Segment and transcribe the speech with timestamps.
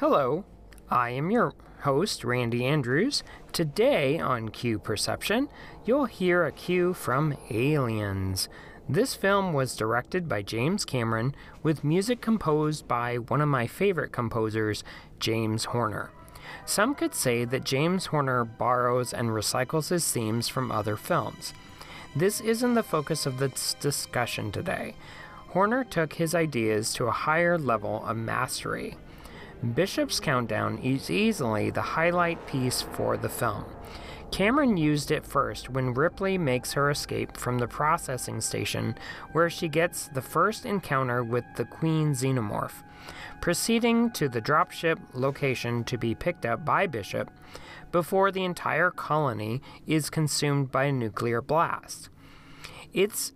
[0.00, 0.44] Hello,
[0.90, 3.22] I am your host, Randy Andrews.
[3.52, 5.48] Today on Cue Perception,
[5.84, 8.48] you'll hear a cue from Aliens.
[8.88, 14.10] This film was directed by James Cameron with music composed by one of my favorite
[14.10, 14.82] composers,
[15.20, 16.10] James Horner.
[16.66, 21.54] Some could say that James Horner borrows and recycles his themes from other films.
[22.16, 24.96] This isn't the focus of this discussion today.
[25.50, 28.96] Horner took his ideas to a higher level of mastery.
[29.72, 33.64] Bishop's Countdown is easily the highlight piece for the film.
[34.30, 38.96] Cameron used it first when Ripley makes her escape from the processing station
[39.32, 42.82] where she gets the first encounter with the Queen Xenomorph.
[43.40, 47.30] Proceeding to the dropship location to be picked up by Bishop
[47.92, 52.10] before the entire colony is consumed by a nuclear blast.
[52.92, 53.32] It's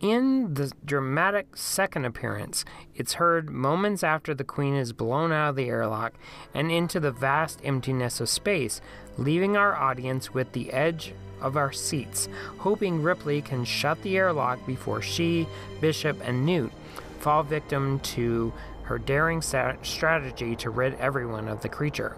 [0.00, 2.64] in the dramatic second appearance,
[2.94, 6.14] it's heard moments after the Queen is blown out of the airlock
[6.54, 8.80] and into the vast emptiness of space,
[9.18, 14.66] leaving our audience with the edge of our seats, hoping Ripley can shut the airlock
[14.66, 15.46] before she,
[15.80, 16.72] Bishop, and Newt
[17.18, 18.52] fall victim to
[18.82, 22.16] her daring strategy to rid everyone of the creature.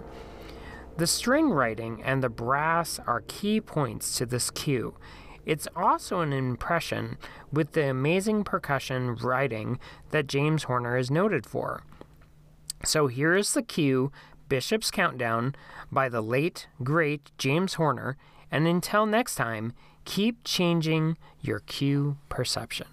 [0.95, 4.95] The string writing and the brass are key points to this cue.
[5.45, 7.17] It's also an impression
[7.51, 9.79] with the amazing percussion writing
[10.11, 11.83] that James Horner is noted for.
[12.85, 14.11] So here is the cue
[14.49, 15.55] Bishop's Countdown
[15.91, 18.17] by the late, great James Horner,
[18.51, 19.73] and until next time,
[20.05, 22.87] keep changing your cue perception.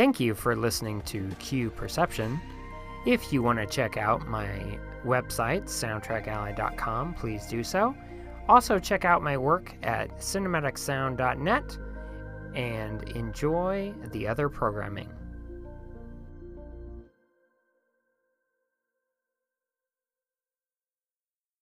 [0.00, 2.40] Thank you for listening to Cue Perception.
[3.04, 4.48] If you want to check out my
[5.04, 7.94] website, soundtrackally.com, please do so.
[8.48, 11.78] Also, check out my work at cinematicsound.net
[12.54, 15.12] and enjoy the other programming.